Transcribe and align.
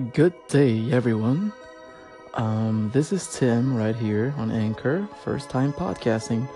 Good 0.00 0.32
day, 0.48 0.90
everyone. 0.92 1.52
Um, 2.32 2.90
this 2.94 3.12
is 3.12 3.26
Tim 3.36 3.76
right 3.76 3.94
here 3.94 4.32
on 4.38 4.50
Anchor, 4.50 5.06
first 5.22 5.50
time 5.50 5.74
podcasting. 5.74 6.48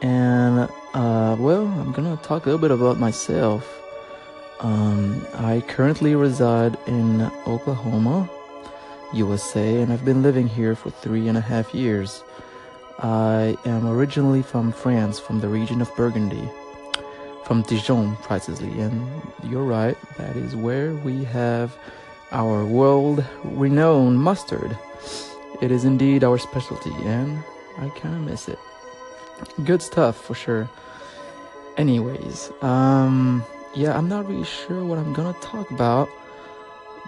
And, 0.00 0.68
uh, 0.94 1.36
well, 1.40 1.66
I'm 1.66 1.90
gonna 1.90 2.16
talk 2.18 2.44
a 2.44 2.50
little 2.50 2.60
bit 2.60 2.70
about 2.70 3.00
myself. 3.00 3.66
Um, 4.60 5.26
I 5.34 5.64
currently 5.66 6.14
reside 6.14 6.76
in 6.86 7.22
Oklahoma, 7.46 8.28
USA, 9.12 9.80
and 9.80 9.92
I've 9.92 10.04
been 10.04 10.22
living 10.22 10.46
here 10.46 10.76
for 10.76 10.90
three 10.90 11.26
and 11.26 11.36
a 11.36 11.40
half 11.42 11.74
years. 11.74 12.22
I 13.00 13.56
am 13.64 13.88
originally 13.88 14.42
from 14.42 14.70
France, 14.70 15.18
from 15.18 15.40
the 15.40 15.48
region 15.48 15.80
of 15.80 15.90
Burgundy, 15.96 16.48
from 17.44 17.62
Dijon, 17.62 18.14
precisely. 18.22 18.78
And 18.78 19.08
you're 19.42 19.64
right, 19.64 19.96
that 20.16 20.36
is 20.36 20.54
where 20.54 20.92
we 20.92 21.24
have 21.24 21.76
our 22.32 22.64
world 22.64 23.24
renowned 23.44 24.18
mustard. 24.18 24.76
It 25.60 25.70
is 25.70 25.84
indeed 25.84 26.24
our 26.24 26.38
specialty, 26.38 26.92
and 27.04 27.42
I 27.78 27.88
kind 27.90 28.14
of 28.14 28.20
miss 28.20 28.48
it. 28.48 28.58
Good 29.64 29.82
stuff 29.82 30.16
for 30.16 30.34
sure. 30.34 30.68
Anyways, 31.76 32.50
um, 32.60 33.44
yeah, 33.74 33.96
I'm 33.96 34.08
not 34.08 34.26
really 34.28 34.44
sure 34.44 34.84
what 34.84 34.98
I'm 34.98 35.12
gonna 35.12 35.36
talk 35.40 35.70
about, 35.70 36.08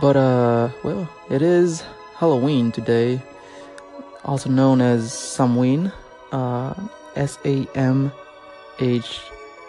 but 0.00 0.16
uh, 0.16 0.70
well, 0.82 1.08
it 1.30 1.42
is 1.42 1.82
Halloween 2.14 2.70
today, 2.72 3.20
also 4.24 4.48
known 4.48 4.80
as 4.80 5.12
Samhain, 5.12 5.92
uh, 6.30 6.74
S 7.16 7.38
A 7.44 7.66
M 7.74 8.12
H 8.78 9.20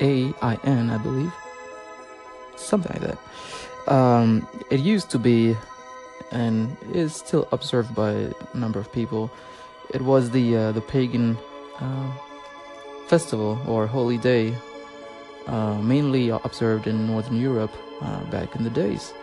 A 0.00 0.32
I 0.40 0.58
N, 0.64 0.90
I 0.90 0.98
believe, 0.98 1.32
something 2.56 2.92
like 2.92 3.02
that. 3.02 3.18
Um, 3.86 4.46
it 4.70 4.80
used 4.80 5.10
to 5.10 5.18
be, 5.18 5.56
and 6.32 6.76
is 6.92 7.14
still 7.14 7.46
observed 7.52 7.94
by 7.94 8.10
a 8.10 8.56
number 8.56 8.78
of 8.78 8.90
people. 8.92 9.30
It 9.94 10.02
was 10.02 10.30
the 10.30 10.56
uh, 10.56 10.72
the 10.72 10.80
pagan 10.80 11.38
uh, 11.78 12.10
festival 13.06 13.58
or 13.66 13.86
holy 13.86 14.18
day, 14.18 14.54
uh, 15.46 15.78
mainly 15.78 16.30
observed 16.30 16.86
in 16.86 17.06
Northern 17.06 17.40
Europe 17.40 17.72
uh, 18.02 18.24
back 18.24 18.56
in 18.56 18.64
the 18.64 18.70
days 18.70 19.14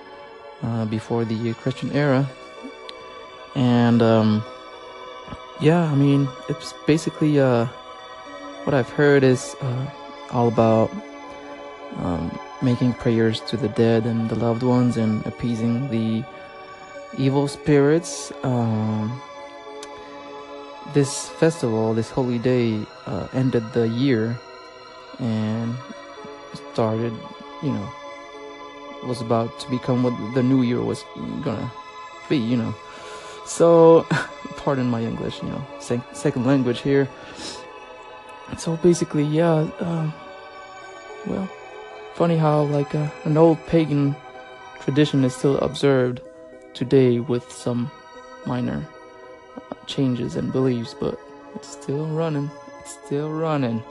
uh, 0.64 0.86
before 0.86 1.26
the 1.26 1.54
Christian 1.56 1.92
era. 1.92 2.26
And 3.56 4.02
um, 4.02 4.44
yeah, 5.60 5.84
I 5.92 5.96
mean, 5.96 6.30
it's 6.48 6.74
basically 6.88 7.40
uh, 7.40 7.66
what 8.64 8.74
I've 8.74 8.90
heard 8.90 9.24
is 9.24 9.56
all 10.32 10.48
about. 10.48 10.90
Um, 11.98 12.32
making 12.62 12.94
prayers 12.94 13.42
to 13.42 13.58
the 13.58 13.70
dead 13.70 14.06
and 14.06 14.30
the 14.30 14.36
loved 14.36 14.64
ones 14.64 14.98
and 14.98 15.26
appeasing 15.26 15.90
the 15.90 16.24
evil 17.18 17.48
spirits. 17.48 18.32
Um, 18.44 19.22
this 20.94 21.30
festival, 21.30 21.94
this 21.94 22.10
holy 22.10 22.40
day, 22.40 22.86
uh, 23.06 23.28
ended 23.34 23.64
the 23.74 23.88
year 23.88 24.38
and 25.20 25.76
started, 26.72 27.14
you 27.62 27.72
know, 27.72 27.90
was 29.06 29.22
about 29.22 29.60
to 29.60 29.70
become 29.70 30.04
what 30.04 30.14
the 30.34 30.44
new 30.44 30.62
year 30.62 30.82
was 30.82 31.04
gonna 31.44 31.72
be, 32.30 32.38
you 32.38 32.58
know. 32.58 32.74
So, 33.46 34.06
pardon 34.58 34.90
my 34.90 35.02
English, 35.02 35.42
you 35.42 35.50
know, 35.50 35.66
sec- 35.80 36.16
second 36.16 36.46
language 36.46 36.82
here. 36.82 37.10
So 38.58 38.78
basically, 38.78 39.24
yeah, 39.24 39.68
uh, 39.80 40.12
well 41.26 41.50
Funny 42.16 42.38
how 42.38 42.62
like 42.66 42.94
uh, 42.94 43.10
an 43.26 43.38
old 43.38 43.58
pagan 43.66 44.16
tradition 44.82 45.24
is 45.24 45.34
still 45.34 45.58
observed 45.58 46.22
today 46.76 47.20
with 47.20 47.52
some 47.52 47.90
minor 48.46 48.88
uh, 49.58 49.76
changes 49.88 50.36
and 50.36 50.52
beliefs, 50.52 50.94
but 50.94 51.20
it's 51.56 51.68
still 51.68 52.06
running. 52.06 52.52
It's 52.82 53.00
still 53.06 53.32
running. 53.32 53.82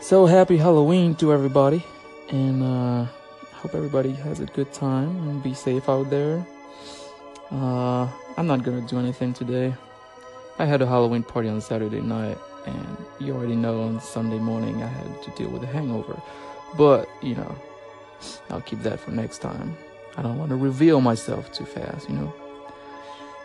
So 0.00 0.24
happy 0.24 0.56
Halloween 0.56 1.14
to 1.16 1.34
everybody, 1.34 1.84
and 2.30 2.62
uh, 2.62 3.04
hope 3.52 3.74
everybody 3.74 4.12
has 4.12 4.40
a 4.40 4.46
good 4.46 4.72
time 4.72 5.28
and 5.28 5.42
be 5.42 5.52
safe 5.52 5.86
out 5.86 6.08
there. 6.08 6.42
Uh, 7.50 8.08
I'm 8.38 8.46
not 8.46 8.62
gonna 8.62 8.80
do 8.80 8.98
anything 8.98 9.34
today. 9.34 9.74
I 10.58 10.64
had 10.64 10.80
a 10.80 10.86
Halloween 10.86 11.24
party 11.24 11.50
on 11.50 11.60
Saturday 11.60 12.00
night, 12.00 12.38
and 12.64 12.96
you 13.18 13.34
already 13.34 13.56
know 13.56 13.82
on 13.82 14.00
Sunday 14.00 14.38
morning 14.38 14.82
I 14.82 14.88
had 14.88 15.22
to 15.24 15.30
deal 15.36 15.50
with 15.50 15.62
a 15.62 15.66
hangover. 15.66 16.18
But, 16.76 17.08
you 17.22 17.34
know, 17.34 17.54
I'll 18.50 18.60
keep 18.60 18.82
that 18.82 19.00
for 19.00 19.10
next 19.10 19.38
time. 19.38 19.76
I 20.16 20.22
don't 20.22 20.38
want 20.38 20.50
to 20.50 20.56
reveal 20.56 21.00
myself 21.00 21.52
too 21.52 21.64
fast, 21.64 22.08
you 22.08 22.16
know. 22.16 22.32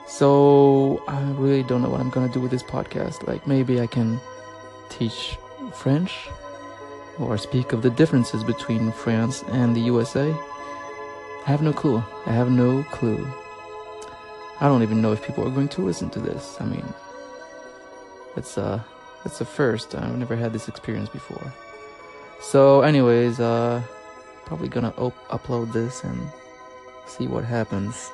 So, 0.08 1.04
I 1.08 1.22
really 1.32 1.64
don't 1.64 1.82
know 1.82 1.90
what 1.90 2.00
I'm 2.00 2.12
to 2.12 2.28
do 2.28 2.40
with 2.40 2.52
this 2.52 2.64
podcast. 2.64 3.28
Like, 3.28 3.48
maybe 3.48 3.82
I 3.82 3.88
can 3.88 4.20
teach 4.90 5.38
French 5.74 6.28
or 7.20 7.38
speak 7.38 7.74
of 7.74 7.82
the 7.82 7.90
differences 7.90 8.44
between 8.44 8.92
France 8.92 9.44
and 9.48 9.76
the 9.76 9.82
USA. 9.82 10.30
I 10.32 11.52
have 11.52 11.62
no 11.62 11.74
clue. 11.74 12.04
I 12.26 12.32
have 12.32 12.50
no 12.50 12.84
clue. 12.92 13.28
I 14.60 14.68
don't 14.68 14.84
even 14.84 15.02
know 15.02 15.12
if 15.12 15.26
people 15.26 15.46
are 15.46 15.52
going 15.52 15.68
to 15.70 15.82
listen 15.82 16.10
to 16.12 16.20
this. 16.20 16.58
I 16.60 16.66
mean, 16.66 16.86
it's 18.36 18.58
uh 18.58 18.82
it's 19.26 19.40
the 19.40 19.46
first. 19.46 19.96
I've 19.96 20.18
never 20.18 20.36
had 20.36 20.54
this 20.54 20.68
experience 20.68 21.10
before. 21.10 21.54
So, 22.46 22.82
anyways, 22.82 23.40
uh, 23.40 23.82
probably 24.46 24.70
gonna 24.70 24.92
upload 24.92 25.74
this 25.74 26.04
and 26.04 26.30
see 27.08 27.26
what 27.26 27.44
happens. 27.44 28.12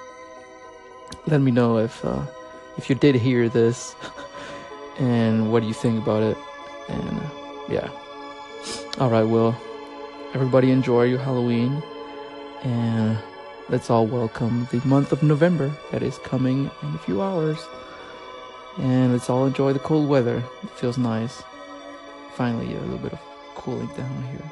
Let 1.28 1.42
me 1.42 1.52
know 1.52 1.80
if 1.80 2.04
uh, 2.06 2.26
if 2.78 2.90
you 2.90 2.96
did 2.96 3.16
hear 3.16 3.50
this 3.50 3.94
and 4.98 5.52
what 5.52 5.60
do 5.60 5.68
you 5.68 5.74
think 5.74 6.02
about 6.02 6.24
it. 6.24 6.38
And 6.88 7.20
uh, 7.20 7.30
yeah, 7.68 7.90
all 9.00 9.10
right, 9.10 9.28
well, 9.28 9.54
everybody 10.34 10.72
enjoy 10.72 11.04
your 11.04 11.20
Halloween 11.20 11.84
and 12.64 13.20
let's 13.68 13.90
all 13.90 14.08
welcome 14.08 14.66
the 14.72 14.80
month 14.88 15.12
of 15.12 15.22
November 15.24 15.70
that 15.92 16.02
is 16.02 16.18
coming 16.20 16.72
in 16.82 16.96
a 16.96 17.00
few 17.00 17.22
hours. 17.22 17.60
And 18.78 19.12
let's 19.12 19.30
all 19.30 19.46
enjoy 19.46 19.74
the 19.74 19.80
cold 19.80 20.08
weather. 20.08 20.42
It 20.64 20.70
feels 20.70 20.98
nice. 20.98 21.44
Finally, 22.36 22.74
a 22.74 22.80
little 22.80 22.98
bit 22.98 23.12
of 23.12 23.31
cooling 23.62 23.88
down 23.96 24.24
here. 24.32 24.52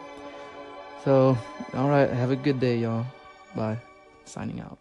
So, 1.03 1.37
alright, 1.73 2.09
have 2.09 2.31
a 2.31 2.35
good 2.35 2.59
day, 2.59 2.77
y'all. 2.77 3.05
Bye. 3.55 3.77
Signing 4.25 4.61
out. 4.61 4.77